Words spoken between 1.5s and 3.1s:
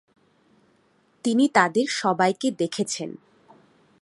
তাদের সবাইকে দেখেছেন।